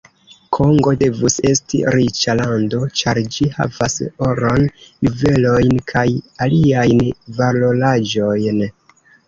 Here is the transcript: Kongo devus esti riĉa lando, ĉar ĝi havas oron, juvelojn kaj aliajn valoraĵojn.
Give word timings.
Kongo 0.55 0.93
devus 1.01 1.35
esti 1.49 1.81
riĉa 1.95 2.35
lando, 2.39 2.79
ĉar 3.03 3.21
ĝi 3.37 3.47
havas 3.59 3.99
oron, 4.31 4.67
juvelojn 5.11 5.79
kaj 5.95 6.05
aliajn 6.49 7.07
valoraĵojn. 7.41 8.69